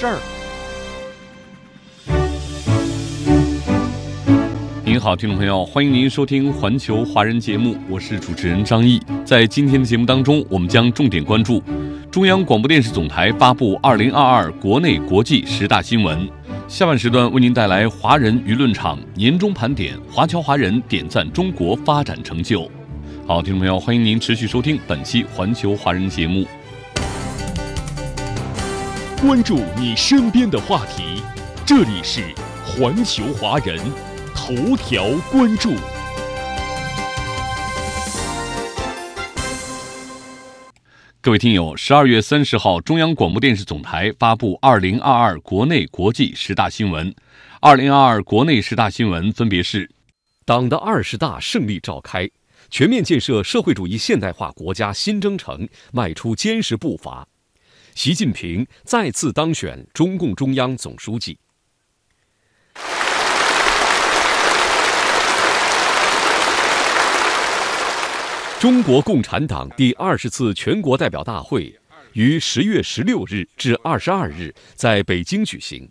[0.00, 0.18] 事儿。
[4.82, 8.98] 您好，听众朋友，欢迎您收听环球华人节目，我是主持人张毅。
[9.26, 11.62] 在今天的节目当中，我们将重点关注
[12.10, 16.26] 中央广播电视总台发布二零二二国内国际十大新闻。
[16.66, 22.66] 下半时段为您带来华人舆论场年终盘点，华侨华人点赞中国发展成就。
[23.26, 26.46] 好，听众朋友，欢迎您持续收听本期环球华人节目。
[29.22, 31.22] 关注你身边的话题，
[31.66, 32.22] 这里是
[32.64, 33.78] 环球华人
[34.34, 35.74] 头条关注。
[41.20, 47.14] 各位听友，十二月三十号，中央广播电视总台发布二零二二国内国际十大新闻。
[47.60, 49.90] 二零二二国内十大新闻分别是：
[50.46, 52.26] 党的二十大胜利召开，
[52.70, 57.28] 全面建设社会主义现代化国家新征程迈出坚实步伐。
[57.94, 61.36] 习近平再次当选中共中央总书记。
[68.58, 71.74] 中国共产党第二十次全国代表大会
[72.12, 75.88] 于十月十六日至二十二日在北京举行。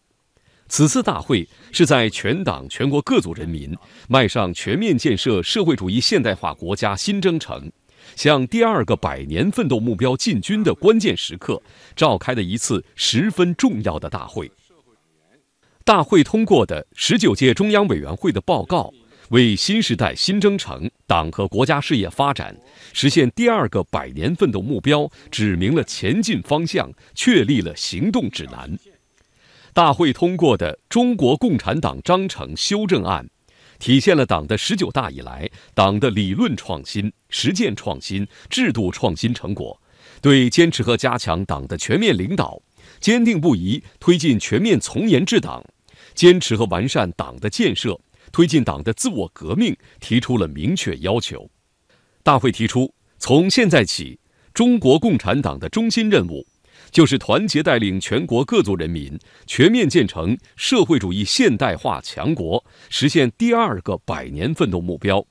[0.68, 3.76] 此次大会是在全党全国各族人民
[4.08, 7.72] 迈上全面建设社会主义现代化国家新征程。
[8.20, 11.64] 向第二个百年奋斗目标进军的关键时刻，
[11.96, 14.52] 召开的一次十分重要的大会。
[15.86, 18.92] 大会通过的十九届中央委员会的报告，
[19.30, 22.54] 为新时代新征程党和国家事业发展
[22.92, 28.78] 实现第二个百年奋斗目标指明了前进方向，确立了行动指南。
[29.72, 33.26] 大会通过的《中国共产党章程修正案》。
[33.80, 39.82] 体现了党的十九大以来党的理论创新、实践创新、制度创新成果，
[40.22, 42.62] 对坚持和加强党的全面领导，
[43.00, 45.64] 坚定不移推进全面从严治党，
[46.14, 48.00] 坚持和完善党的建设，
[48.34, 51.50] 推进党的自我革命，提出了明确要求。
[52.22, 54.20] 大会提出，从现在起，
[54.54, 56.46] 中国共产党的中心任务。
[56.92, 65.26] 就是团结带领全国各族人民全面建成社会主义现代化强国，实现第二个百年奋斗目标，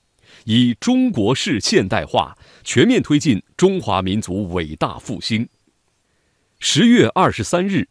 [0.44, 5.48] 以中国式现代化全面推进中华民族伟大复兴。
[6.60, 7.88] 十月二十三日，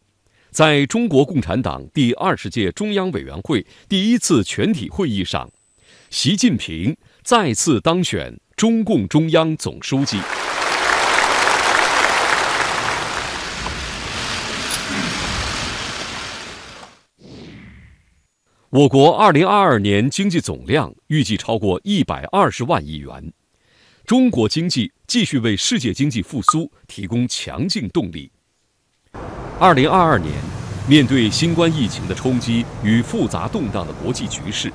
[0.50, 5.50] 在中国共产党第二十届中央委员会第一次全体会议上，
[6.10, 10.18] 习近平再次当选中共中央总书记。
[18.70, 23.32] 我国二零二二年经济总量预计超过一百二十万亿元，
[24.04, 28.30] 中国经济继续为世界经济复苏提供强劲动力。
[29.58, 30.30] 二零二二年，
[30.86, 34.70] 面对新冠疫情的冲击与复杂动荡的国际局势，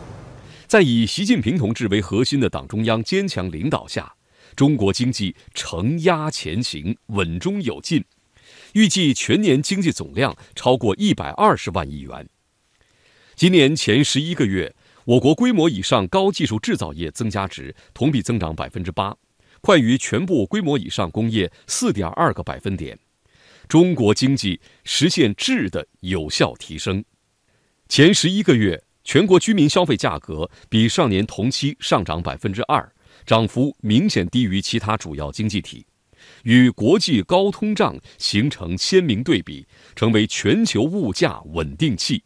[0.65, 4.11] 在以习近平同志为核心的党中央坚强领导下，
[4.55, 8.03] 中国经济承压前行，稳中有进，
[8.73, 12.27] 预计全年经济总量超过一百二十万亿元。
[13.35, 19.15] 今年前十一个月，我国规模以上高技术制造业增加值同比增长百分之八，
[19.61, 22.97] 快于全部规模以上工业四点二个百分点。
[23.67, 27.03] 中国经济实现质的有效提升。
[27.89, 32.93] 前十一个月，全国居民消费价格比上年同期上涨百分之二，
[33.25, 35.85] 涨幅明显低于其他主要经济体，
[36.43, 39.65] 与国际高通胀形成鲜明对比，
[39.95, 42.23] 成为全球物价稳定器。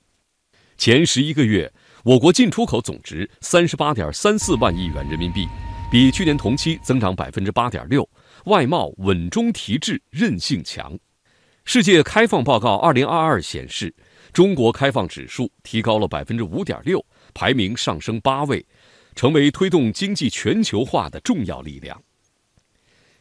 [0.78, 1.72] 前十一个月，
[2.04, 5.48] 我国进出口总值三十八点三四万亿元人民币，
[5.92, 8.08] 比去年同期增长百分之八点六，
[8.46, 10.98] 外贸稳中提质，韧性强。
[11.66, 13.94] 世界开放报告二零二二显示，
[14.32, 17.04] 中国开放指数提高了百分之五点六，
[17.34, 18.64] 排名上升八位，
[19.16, 22.00] 成为推动经济全球化的重要力量。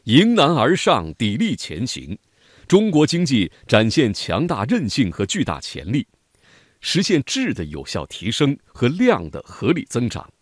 [0.04, 2.16] 迎难而上，砥砺前行，
[2.68, 6.06] 中国经济展现强大韧性和巨大潜力。
[6.80, 10.32] 实现质的有效提升和量的合理增长，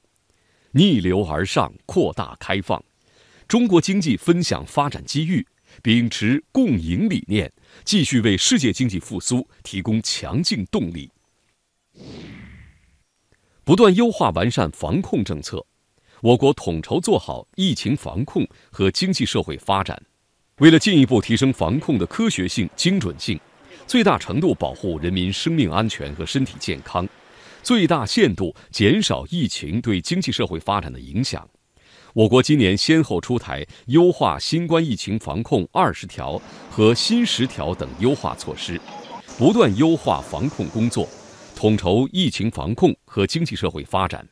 [0.72, 2.82] 逆流而上，扩大开放，
[3.48, 5.46] 中国经济分享发展机遇，
[5.82, 7.52] 秉持共赢理念，
[7.84, 11.10] 继续为世界经济复苏提供强劲动力。
[13.64, 15.64] 不断优化完善防控政策，
[16.20, 20.02] 我国统筹做好疫情防控和经济社会发展。
[20.58, 23.40] 为了进一步提升防控的科学性、精准性，
[23.86, 27.06] 最大程度保护人民生命安全和身体健康，
[27.62, 31.48] 最大限度减少疫情对经济社会发展的影响。
[32.12, 36.40] 我国今年先后出台优化新冠疫情防控二十条
[36.70, 38.81] 和新十条等优化措施，
[39.36, 41.08] 不断优化防控工作，
[41.54, 44.26] 统筹疫情防控和经济社会发展。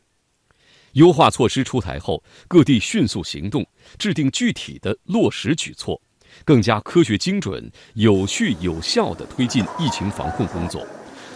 [0.92, 3.66] 优化措施出台后，各地迅速行动，
[3.98, 6.00] 制定具体的落实举措，
[6.44, 10.86] 更加科学精准、有序有效地推进疫情防控工作，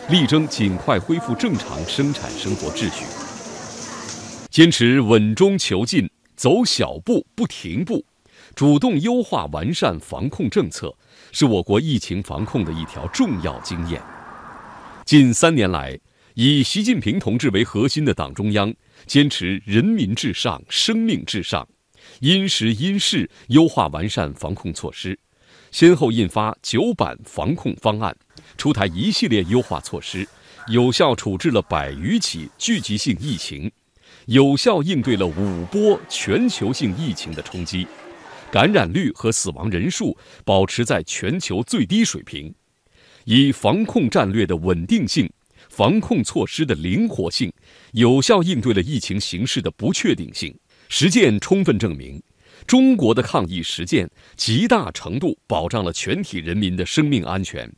[0.09, 3.05] 力争尽快恢复正常生产生活秩序。
[4.51, 6.11] 坚持稳中求进。
[6.37, 8.05] 走小步不停步，
[8.55, 10.95] 主动优化完善防控政策，
[11.33, 13.99] 是我国疫情防控的一条重要经验。
[15.07, 15.99] 近三年来，
[16.35, 18.75] 以习近平同志为核心的党中央
[19.07, 21.67] 坚持人民至上、生命至上，
[22.21, 25.19] 因时因势优化完善防控措施，
[25.71, 28.17] 先后印发九版防控方案，
[28.57, 30.27] 出台一系列优化措施，
[30.69, 33.71] 有效处置了百余起聚集性疫情。
[34.27, 37.87] 有效应对了五波全球性疫情的冲击，
[38.51, 42.53] 感染率和死亡人数保持在全球最低水平，
[43.25, 45.31] 以防控战略的稳定性、
[45.69, 47.53] 防控措施的灵活性，
[47.93, 50.53] 有效应对了疫情形势的不确定性。
[50.89, 52.23] 实践充分证明，
[52.67, 57.71] 中国的抗疫实践极大程度保障了全体人民的生命安全，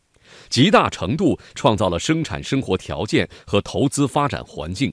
[0.49, 4.93] 极大程度创造了生产生活条件和投资发展环境。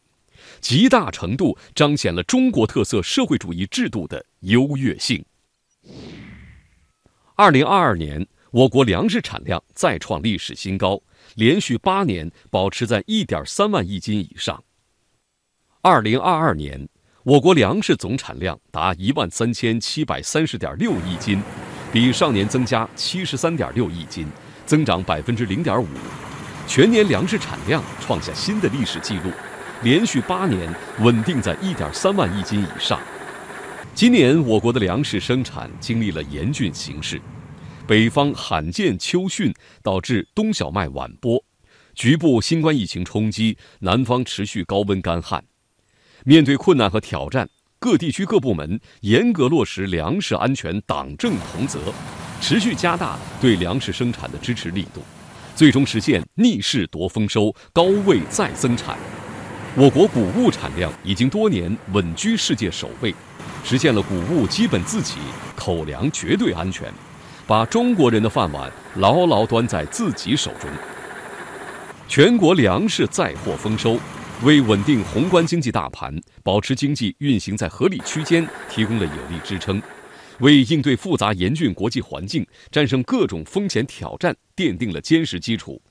[0.61, 5.23] 极大程度彰显了中国特色社会主义制度的优越性。
[7.35, 11.01] 二零二二年，我国粮食产量再创历史新高，
[11.35, 14.63] 连续八年保持在一点三万亿斤以上。
[15.81, 16.87] 二零二二年，
[17.25, 21.41] 我国粮食总产量达一万三千七百三十点六亿斤，
[21.91, 24.27] 比上年增加七十三点六亿斤，
[24.67, 25.87] 增长百分之零点五，
[26.67, 29.31] 全年粮食产量创下新的历史纪录。
[29.81, 33.01] 连续八年稳定在一点三万亿斤以上。
[33.95, 37.19] 今年我国的粮食生产经历了严峻形势，
[37.87, 39.51] 北方罕见秋汛
[39.81, 41.43] 导致冬小麦晚播，
[41.95, 45.43] 局部新冠疫情冲击，南方持续高温干旱。
[46.27, 51.79] 面对困难和挑战，各地区各部门严格落实粮食安全党政同责，
[52.41, 55.03] 持续加大对粮食生产的支持力度，
[55.55, 58.97] 最终实现逆势夺丰收、高位再增产。
[59.75, 63.13] 我国谷物产量已经多年稳居世界首位，
[63.63, 65.17] 实现了谷物基本自给、
[65.55, 66.91] 口粮绝对安全，
[67.45, 70.67] 把中国人的饭碗牢牢端在自己手中。
[72.07, 73.99] 全国粮食再获丰收，
[74.43, 79.81] 为稳定宏观经济大盘、保持经济运行在合理区间提供了有力支撑，
[80.39, 85.81] 为应对复杂严峻国际环境、战胜各种风险挑战奠定了坚实基础，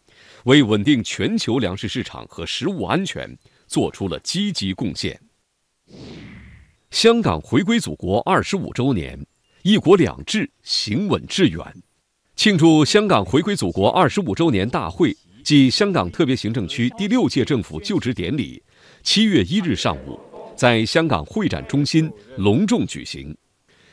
[0.45, 3.37] 为稳定全球粮食市场和食物安全。
[3.67, 5.19] 做出了积极贡献。
[6.91, 9.27] 香港回归祖国二十五周年，
[9.63, 11.83] 一国两制行稳致远。
[12.37, 18.61] 庆祝香港回归祖国二十五周年大会暨香港特别行政区第六届政府就职典礼，
[19.03, 20.19] 七月一日上午
[20.57, 23.37] 在香港会展中心隆重举行。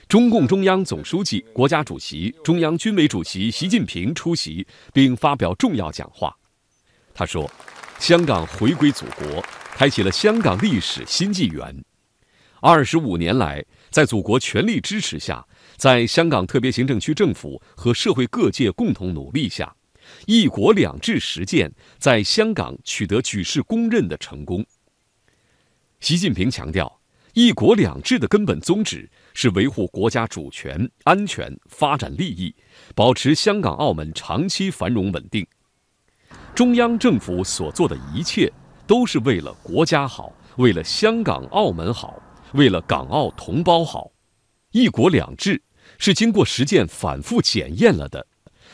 [0.08, 6.34] 中共中央总书记、国家主席、中央军委主席习近平出席并发表重要讲话。
[7.14, 7.50] 他说
[8.00, 9.44] ：“香港回归祖国。”
[9.76, 11.84] 开启了香港历史新纪元。
[12.60, 15.44] 二十五年来，在祖国全力支持下，
[15.76, 19.74] 在香港特别行政区政府和社会各界共同努力下
[20.26, 24.66] ，“一国两制”实践在香港取得举世公认的成功。
[26.00, 27.02] 习近平强调
[27.34, 32.56] ，“一国两制”的根本宗旨是维护国家主权、安全、发展利益，
[32.96, 35.46] 保持香港、澳门长期繁荣稳定。
[36.56, 38.52] 中央政府所做的一切。
[38.88, 42.22] 都是为了国家好，为了香港、澳门好，
[42.56, 44.12] 为了港澳同胞好。
[44.72, 45.64] 一国两制
[45.98, 48.28] 是经过实践反复检验了的，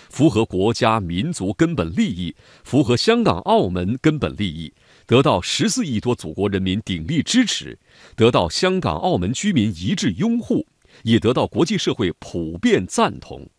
[0.09, 4.73] 符合国家民族根本利益，符合香港、澳门根本利益，
[5.05, 7.77] 得到十四亿多祖国人民鼎力支持，
[8.15, 10.65] 得到香港、澳门居民一致拥护，
[11.03, 13.49] 也得到国际社会普遍赞同。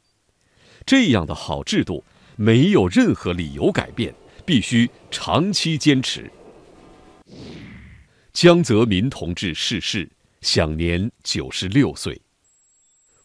[0.86, 2.02] 这样的好制度，
[2.36, 4.14] 没有任何理由改变，
[4.46, 6.30] 必须长期坚持。
[8.32, 10.08] 江泽民同志逝世，
[10.40, 12.20] 享年九十六岁。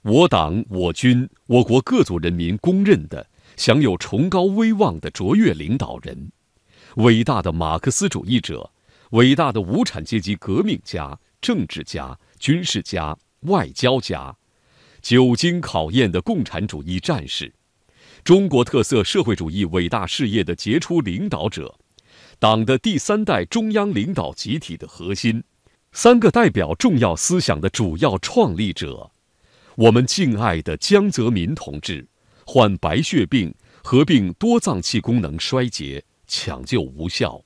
[0.04, 6.30] 我党、我军、我国各族人民公认的享有崇高威望的卓越领导人，
[6.98, 8.70] 伟大的马克思主义者，
[9.12, 14.36] 伟大的无产阶级革命家、政治家、军事家、外交家，
[15.02, 17.54] 久经考验的共产主义战士，
[18.26, 21.80] 中国特色社会主义伟大事业的杰出领导者，
[22.40, 25.46] 党的第三代中央领导集体的核心，
[25.94, 29.12] 三个代表重要思想的主要创立者，
[29.76, 32.08] 我们敬爱的江泽民同志。
[32.46, 37.42] 患白血病，合并多脏器功能衰竭，抢救无效，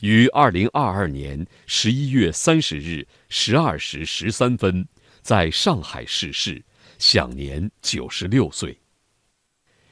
[0.00, 4.88] 于二零二二年十一月三十日十二时十三分
[5.22, 6.64] 在上海逝世，
[6.98, 8.76] 享年九十六岁。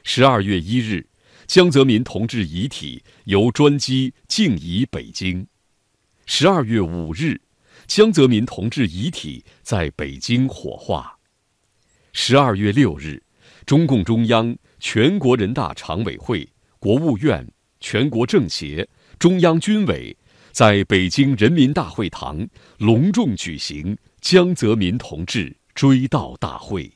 [0.03, 1.07] 十二月一日，
[1.47, 5.47] 江泽民同志遗体由专机静移北京。
[6.27, 7.41] 十二月五日，
[7.87, 11.18] 江泽民同志遗体在北京火化。
[12.13, 13.23] 十二月六日。
[13.67, 16.49] 中共中央、全国人大常委会、
[16.79, 17.47] 国务院、
[17.81, 18.89] 全国政协、
[19.19, 20.17] 中央军委
[20.53, 22.49] 在北京人民大会堂
[22.79, 26.91] 隆重举行江泽民同志追悼大会。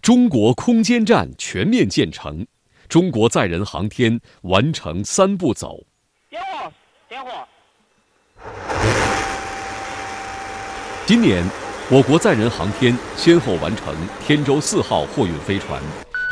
[0.00, 2.46] 中国空间站全面建成，
[2.88, 5.84] 中国载人航天完成三步走。
[6.30, 6.72] 点火，
[7.06, 7.46] 点火。
[11.06, 11.44] 今年。
[11.92, 13.94] 我国载人航天先后完成
[14.24, 15.78] 天舟四号货运飞船、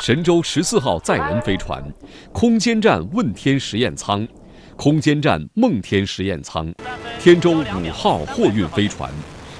[0.00, 1.84] 神舟十四号载人飞船、
[2.32, 4.26] 空间站问天实验舱、
[4.74, 6.74] 空间站梦天实验舱、
[7.20, 9.12] 天舟五号货运飞船、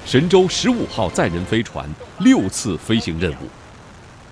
[0.03, 3.47] 神舟十五号载人飞船六次飞行任务。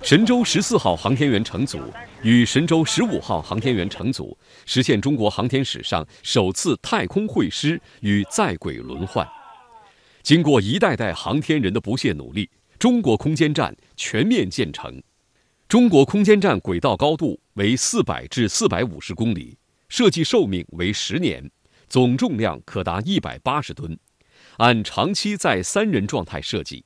[0.01, 1.79] 神舟十四号航天员乘组
[2.23, 4.35] 与神舟十五号航天员乘组
[4.65, 9.38] 实现中国航天史上首次太空会师与在轨轮换。
[10.21, 15.01] 经过一代代航天人的不懈努力，中国空间站全面建成。
[15.67, 19.57] 中国空间站轨道高度为四百至四百五十公里，
[19.87, 21.49] 设计寿命为十年，
[21.87, 23.97] 总重量可达一百八十吨，
[24.57, 26.83] 按长期载三人状态设计。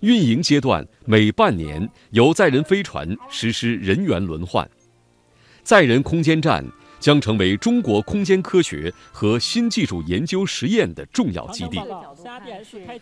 [0.00, 4.68] 运营阶段每半年由载人飞船实施人员轮换。
[5.62, 6.64] 载人空间站。
[7.02, 11.80] 将成为中国空间科学和新技术研究实验的重要基地。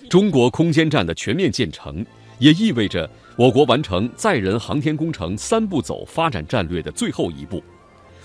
[0.09, 2.05] 中国空间站的全面建成，
[2.39, 7.63] 也意味着我国完成载人航天工程三步走发展战略的最后一步。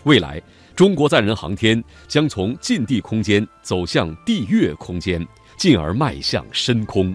[0.06, 0.42] 未来，
[0.76, 5.28] 中国载人航天将从近地空间走向地月空间，
[5.58, 7.14] 进而迈向深空。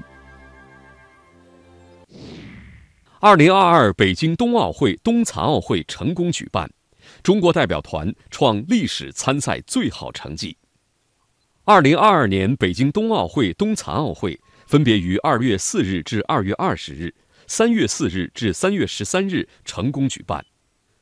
[3.21, 6.71] 二零二二北京冬奥会、冬残奥会成功举办。
[7.23, 10.57] 中国代表团创历史参赛最好成绩。
[11.65, 17.15] 二零二二年北京冬奥会、冬残奥会分别于二月四日至二月二十日、
[17.47, 20.45] 三月四日至三月十三日成功举办。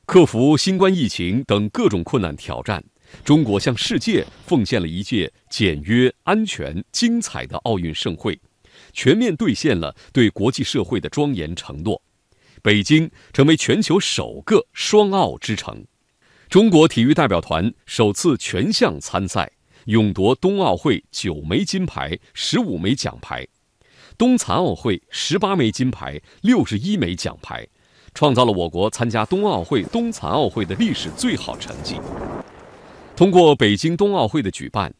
[0.06, 2.84] 克服新冠疫情等各种困难挑战，
[3.24, 8.40] 中国向世界奉献了一届简约、安全、精彩的奥运盛会，
[8.92, 12.02] 全面兑现了对国际社会的庄严承诺。
[12.62, 15.86] 北京成为全球首个双奥之城。
[16.48, 19.52] 中国体育代表团首次全项参赛，
[19.84, 23.46] 勇夺冬奥会九枚金牌、十五枚奖牌，
[24.16, 27.66] 冬残奥会十八枚金牌、六十一枚奖牌，
[28.14, 31.96] 创造了我国参加冬奥会、冬残奥会的历史最好成绩。
[33.14, 34.90] 通过北京冬奥会的举办，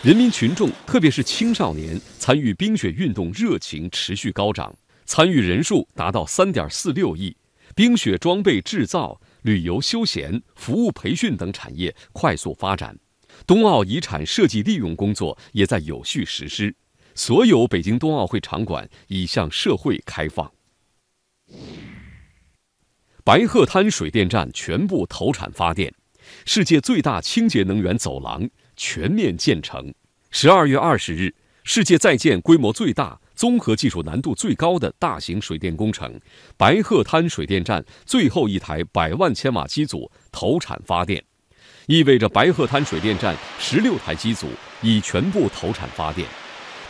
[0.00, 4.72] 人民群众特别是青少年参与冰雪运动热情持续高涨，
[5.06, 7.36] 参与人数达到三点四六亿，
[7.74, 9.20] 冰雪装备制造。
[9.44, 12.98] 旅游休闲、服务培训等产业快速发展，
[13.46, 16.74] 冬奥遗产设计利用工作也在有序实施。
[17.14, 20.50] 所有北京冬奥会场馆已向社会开放。
[23.22, 25.94] 白鹤滩水电站全部投产发电，
[26.46, 29.92] 世界最大清洁能源走廊全面建成。
[30.30, 31.34] 十二月二十日，
[31.64, 33.20] 世界在建规模最大。
[33.34, 36.20] 综合技术难度最高的大型水电工程——
[36.56, 41.22] 白鹤滩水电站最后一台百万千瓦机组投产发电，
[41.86, 44.46] 意味着白鹤滩水电站十六台机组
[44.82, 46.26] 已全部投产发电，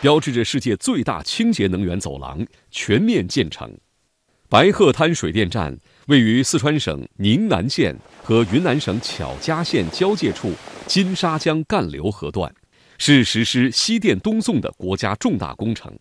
[0.01, 3.71] 标志着世界最大清洁能源走廊全面建成。
[4.51, 10.53] 白鹤滩水电站位于四川省宁南县和云南省巧家县交界处
[10.87, 12.55] 金沙江干流河段，
[12.99, 15.93] 是实施西电东送的国家重大工程。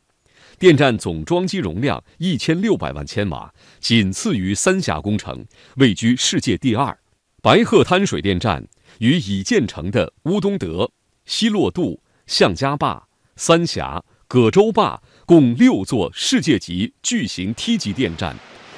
[0.64, 6.98] 电站总装机容量一千六百万千瓦，仅次于三峡工程，位居世界第二。
[7.42, 8.66] 白鹤滩水电站
[9.00, 10.90] 与已建成的乌东德、
[11.26, 18.34] 西洛渡、向家坝、三峡、葛洲坝共六座世界级巨型梯级电站，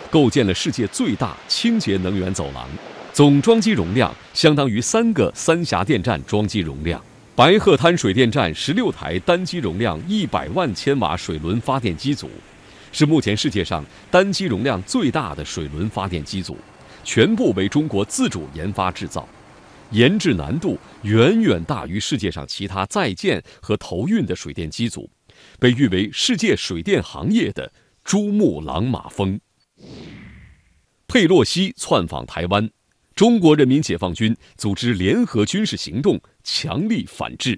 [0.09, 2.67] 构建了世界最大清洁能源走廊，
[3.13, 6.99] 总装机容量相当于三个三峡电站装机容量。
[7.35, 12.29] 白鹤滩水电站十六台单机容量一百万千瓦水轮发电机组，
[12.93, 16.57] 是目前世界上单机容量最大的水轮发电机组，
[17.03, 19.27] 全部为中国自主研发制造，
[19.91, 25.09] 研制难度远远大于世界上其他在建和投运的水电机组，
[25.59, 27.69] 被誉为世界水电行业的
[28.05, 29.37] 珠穆朗玛峰。
[31.05, 32.69] 佩洛西窜访台湾。
[33.15, 37.57] 中国人民解放军组织联合军事行动，强力反制。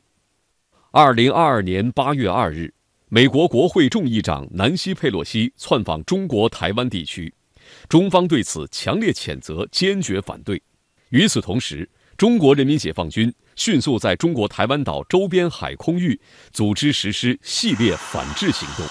[0.91, 2.71] 二零二二年八月二日，
[3.09, 7.33] 美国国会众议长南希·佩洛西窜访中国台湾地区，
[7.89, 10.61] 中方对此强烈谴责，坚决反对。
[11.09, 16.21] 与此同时，中国人民解放军迅速在中国台湾岛周边海空域
[16.51, 18.85] 组织实施系列反制行动。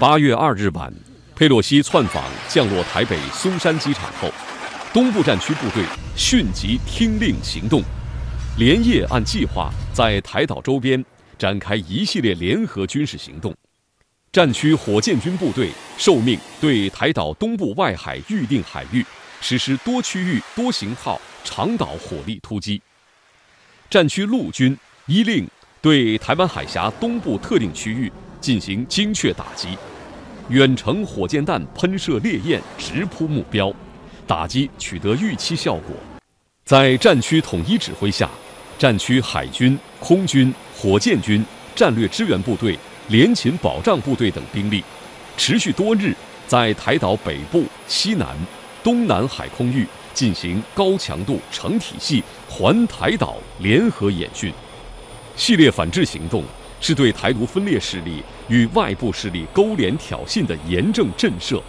[0.00, 0.90] 八月二日晚，
[1.36, 4.32] 佩洛西窜访降落台北松山机场后。
[4.98, 5.84] 东部战区部队
[6.16, 7.80] 迅即听令行动，
[8.56, 11.04] 连夜按计划在台岛周边
[11.38, 13.54] 展开一系列联合军事行动。
[14.32, 19.06] 战区火箭军部队受命对台岛东部外海预定海域
[19.40, 22.82] 实施多区域多型号长岛火力突击。
[23.88, 24.76] 战区陆军
[25.06, 25.48] 依令
[25.80, 29.78] 对台湾海峡东部特定区域进行精确打击，
[30.48, 33.72] 远程火箭弹喷射烈焰直扑目标。
[34.28, 35.96] 打击取得预期效果，
[36.62, 38.28] 在战区统一指挥下，
[38.78, 41.42] 战区海军、空军、火箭军、
[41.74, 44.84] 战略支援部队、联勤保障部队等兵力，
[45.38, 46.14] 持续多日
[46.46, 48.36] 在台岛北部、西南、
[48.84, 54.52] 东南海空域进行高强度成体系环台岛联合演训。
[55.36, 56.44] 系列反制行动
[56.82, 61.62] 是对台独分裂势力与外部势力勾连挑衅的严正震慑。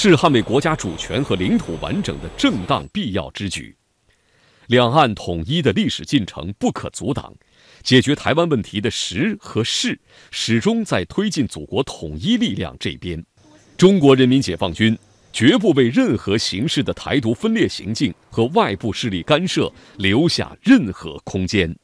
[0.00, 3.76] 是捍卫国家主权和领土完整的正当必要之举。
[4.68, 7.34] 两岸统一的历史进程不可阻挡，
[7.82, 9.98] 解决台湾问题的时和势
[10.30, 13.20] 始终在推进祖国统一力量这边。
[13.76, 14.96] 中国人民解放军
[15.32, 21.74] 绝不为任何形式的台独分裂行径和外部势力干涉留下任何空间。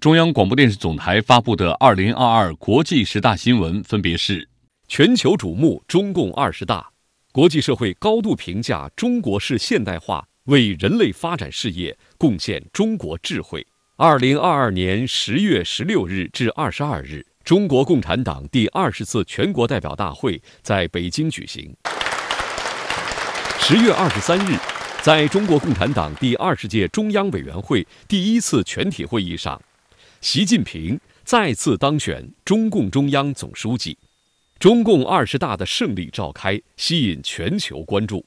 [0.00, 4.48] 中央广播电视总台发布的二零二二国际十大新闻分别是：
[4.88, 6.93] 全球瞩目中共二十大。
[7.34, 13.66] 国际社会高度评价中国式现代化为人类发展事业贡献中国智慧。
[13.96, 21.74] 二零二二年十月十六日至二十二日，中国共产党第二十次全国代表大会在北京举行。
[23.58, 24.56] 十月二十三日，
[25.02, 29.60] 在中国共产党第二十届中央委员会第一次全体会议上，
[30.20, 33.98] 习近平再次当选中共中央总书记。
[34.64, 38.24] 中共二十大的胜利召开，吸引全球关注。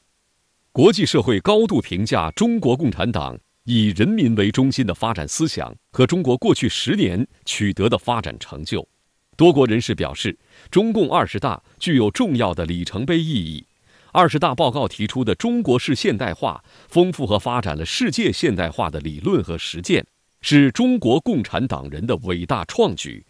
[0.71, 8.88] 国际社会高度评价中国共产党以人民为中心的发展思想和中国过去十年取得的发展成就。
[9.36, 10.38] 多国人士表示，
[10.69, 13.65] 中共二十大具有重要的里程碑意义。
[14.12, 20.06] 二十大报告提出的中国式现代化，丰富和发展了世界现代化的理论和实践，
[20.41, 23.26] 是中国共产党人的伟大创举。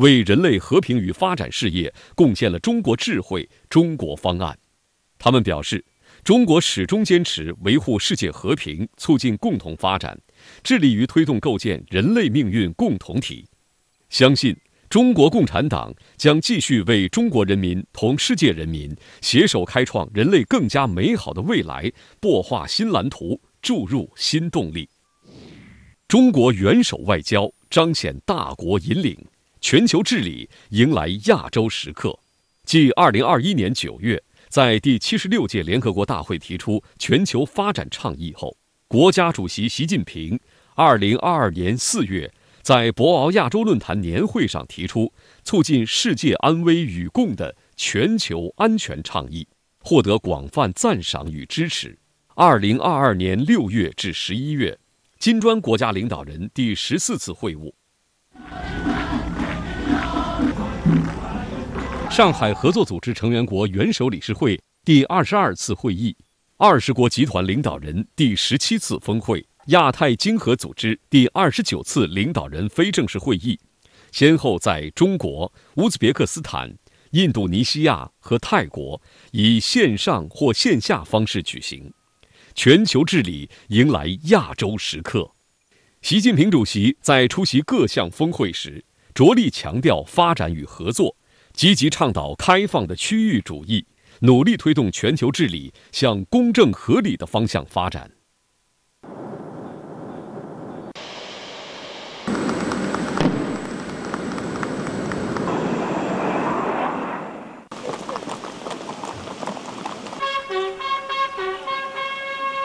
[0.00, 4.58] 为人类和平与发展事业贡献了中国智慧、中国方案。
[5.18, 5.84] 他们表示，
[6.24, 10.18] 中国始终坚持维护世界和平，促进共同发展，
[10.64, 13.44] 致力于推动构建人类命运共同体。
[14.08, 14.56] 相信
[14.88, 24.88] 中国共产党将继续为中国人民同世界人民携手开创人类更加美好的未来，擘画新蓝图，注入新动力。
[26.08, 29.14] 中国元首外交彰显大国引领。
[29.60, 32.18] 全球治理迎来亚洲时刻。
[32.64, 38.56] 继2021年9月在第七十六届联合国大会提出全球发展倡议后，
[38.88, 40.40] 国家主席习近平
[40.76, 45.12] 2022年4月在博鳌亚洲论坛年会上提出
[45.44, 49.46] 促进世界安危与共的全球安全倡议，
[49.80, 51.98] 获得广泛赞赏与支持。
[52.36, 54.78] 2022年6月至11月，
[55.18, 57.72] 金砖国家领导人第十四次会晤。
[62.10, 66.14] 上海合作组织成员国元首理事会第二十二次会议，
[66.56, 73.56] 二十国集团领导人第十七次峰会，亚太经合组织第二十九次领导人非正式会议，
[74.10, 76.74] 先后在中国、乌兹别克斯坦、
[77.12, 81.94] 印度尼西亚和泰国以线上或线下方式举行。
[82.56, 85.30] 全球治理迎来亚洲时刻。
[86.02, 91.16] 习近平主席在出席各项峰会时，着力强调发展与合作。
[91.60, 93.84] 积极倡导开放的区域主义，
[94.20, 98.10] 努力推动全球治理向公正合理的方向发展。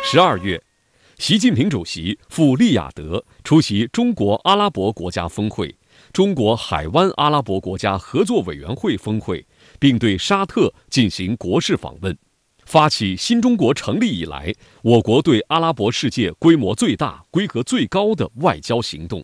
[0.02, 0.64] 十二月，
[1.18, 5.76] 习近平主席赴利雅得出席中国阿拉伯国家峰会、
[6.14, 9.46] 中国海湾阿拉伯国家合作委员会峰会，
[9.80, 12.18] 并对沙特进行国事访问，
[12.66, 19.24] 发起新中国成立以来我国对阿拉伯世界规模最大、规格最高的外交行动，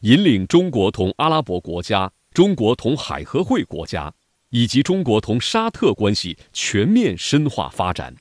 [0.00, 4.12] 引领中国同阿拉伯国家、中国同海合会国家
[4.50, 8.14] 以及中国同沙特关系全面深化发展。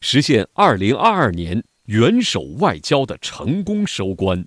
[0.00, 4.46] 实现二零二二年元首外交的成功收官。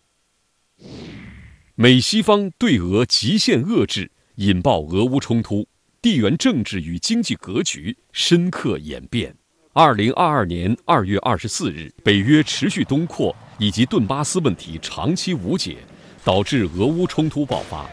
[1.81, 5.65] 美西方对俄极限遏制，引爆俄乌冲突，
[6.01, 9.33] 地缘政治与经济格局深刻演变。
[9.71, 15.77] 二零二二年二月二十四日，北约持续东扩以及顿巴斯问题长期无解，
[16.21, 17.89] 导致俄乌冲突爆发。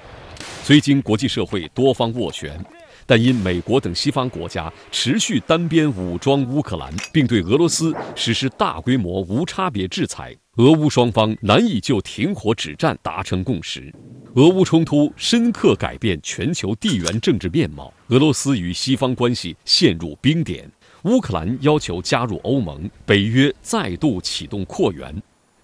[0.65, 2.61] 虽经国际社会多方斡旋。
[3.09, 13.93] 但因美国等西方国家持续单边武装乌克兰，并对俄罗斯实施大规模无差别制裁，俄乌双方难以就停火止战达成共识。
[14.37, 20.67] 俄乌冲突深刻改变全球地缘政治面貌，俄罗斯与西方关系陷入冰点，
[21.05, 25.15] 乌克兰要求加入欧盟，北约再度启动扩员。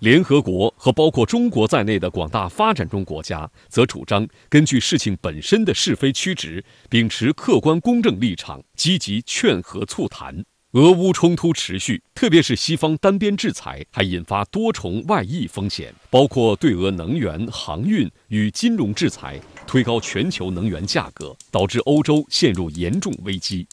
[0.00, 10.44] 联合国和包括中国在内的广大发展中国家则主张根据事情本身的是非曲直，秉持客观公正立场，积极劝和促谈。
[10.72, 23.68] 俄乌冲突持续，特别是西方单边制裁，还引发多重外溢风险，包括对俄能源、航运与金融制裁，推高全球能源价格，导致欧洲陷入严重危机。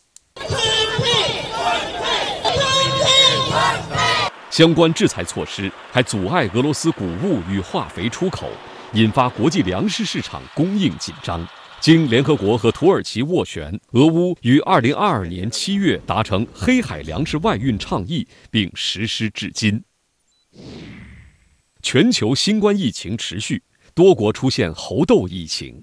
[4.50, 8.50] 相关制裁措施还阻碍俄罗斯谷物与化肥出口，
[8.92, 11.48] 引发国际粮食市场供应紧张。
[11.82, 19.82] 经联合国和土耳其斡旋，俄乌于二零二二年七月达成黑海粮食外运倡议，并实施至今。
[21.82, 23.64] 全球新冠疫情持续，
[23.94, 25.82] 多国出现猴痘疫情。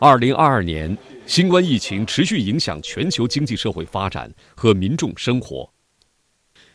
[0.00, 5.72] 二零二二年，新冠疫情持续影响全球经济社会发展和民众生活。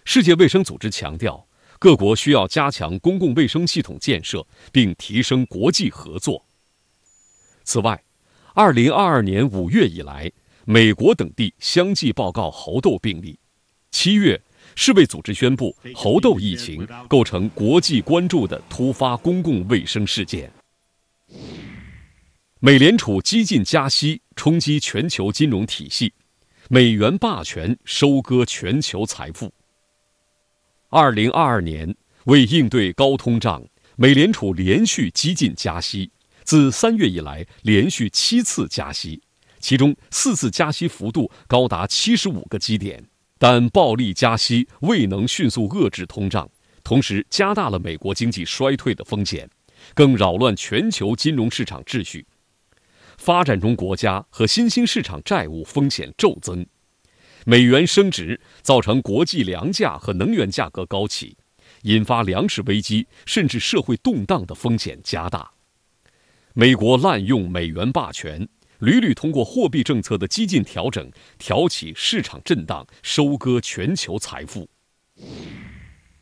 [0.05, 1.45] 世界卫生组织强调，
[1.79, 6.45] 各国需要加强公共卫生系统建设，并提升国际合作。
[7.71, 8.03] 此外
[8.55, 10.29] ，2022年5月以来，
[10.65, 13.39] 美国等地相继报告猴痘病例。
[13.91, 14.41] 七月，
[14.75, 20.51] 世卫组织宣布，猴痘疫情构成国际关注的突发公共卫生事件。
[22.59, 26.11] 美联储激进加息，冲击全球金融体系，
[26.67, 29.49] 美元霸权收割全球财富。
[30.89, 33.63] 二零二二年，为应对高通胀，
[33.95, 36.11] 美联储连续激进加息，
[36.51, 39.21] 自三月以来连续七次加息，
[39.61, 43.01] 其中四次加息幅度高达七十五个基点。
[43.39, 46.51] 但暴力加息未能迅速遏制通胀，
[46.83, 49.49] 同时加大了美国经济衰退的风险，
[49.93, 52.27] 更扰乱全球金融市场秩序。
[53.17, 56.65] 发展中国家和新兴市场债务风险骤增。
[57.45, 61.37] 美元升值，造成国际粮价和能源价格高企，
[61.83, 65.49] 引发粮食危机甚至社会动荡的风险加大。
[66.53, 68.45] 美国滥用美元霸权，
[68.79, 74.67] 屡屡通过货币政策的激进调整挑起市场震荡，收割全球财富。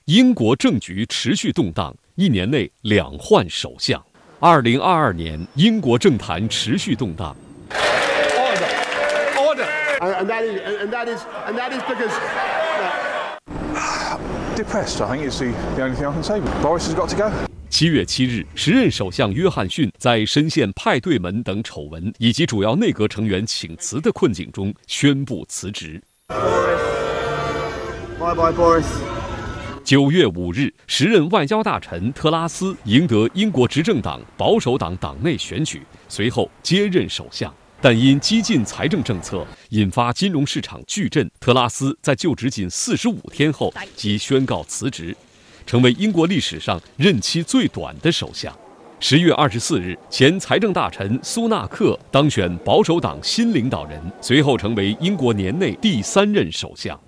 [0.06, 4.06] 英国政局持续动荡，一年内两换首相。
[4.40, 7.36] 二零二二年，英国政坛持续动荡。
[10.00, 12.14] and that is and that is and that is because
[14.56, 15.02] depressed.
[15.02, 16.40] I think it's the the only thing I can say.
[16.62, 17.32] Boris has got to go.
[17.70, 26.02] 七月七日，时任首相约翰逊在深陷派对门等丑闻以及主要内阁成员请辞的困境中宣布辞职。
[28.20, 28.86] Bye bye, Boris.
[29.84, 37.54] 九月五日，时任外交大臣特拉斯赢得英国执政党保守党党内选举，随后接任首相。
[37.82, 45.16] 但因激进财政政策引发金融市场巨震，特拉斯在就职仅四十五天后即宣告辞职，
[45.70, 48.52] 成为英国历史上任期最短的首相。
[49.00, 57.00] 十月二十四日，前财政大臣苏纳克当选保守党新领导人，随后成为英国年内第三任首相。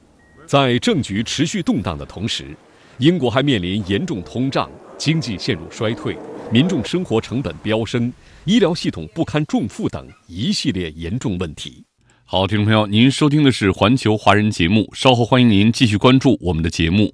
[0.46, 2.56] 在政局持续动荡的同时，
[3.00, 6.16] 英国还面临严重通胀、经济陷入衰退、
[6.52, 8.14] 民众生活成本飙升。
[8.46, 11.84] 医疗系统不堪重负等一系列严重问题。
[12.26, 17.10] 好，听众朋友，您收听的是环球华人节目，稍后欢迎您继续关注我们的节目。